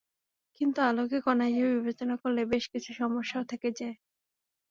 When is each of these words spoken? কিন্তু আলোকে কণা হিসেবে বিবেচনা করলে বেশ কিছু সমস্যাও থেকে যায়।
কিন্তু 0.61 0.79
আলোকে 0.89 1.17
কণা 1.25 1.45
হিসেবে 1.49 1.71
বিবেচনা 1.77 2.15
করলে 2.21 2.41
বেশ 2.51 2.63
কিছু 2.73 2.89
সমস্যাও 2.99 3.43
থেকে 3.51 3.69
যায়। 3.79 3.95